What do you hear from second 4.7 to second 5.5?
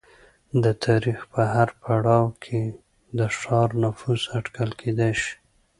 کېدای شوای